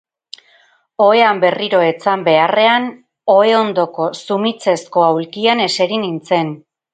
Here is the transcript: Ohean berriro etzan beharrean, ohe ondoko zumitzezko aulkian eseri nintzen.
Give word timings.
Ohean 1.07 1.41
berriro 1.43 1.81
etzan 1.87 2.23
beharrean, 2.27 2.87
ohe 3.35 3.53
ondoko 3.59 4.09
zumitzezko 4.33 5.05
aulkian 5.11 5.63
eseri 5.69 6.03
nintzen. 6.09 6.53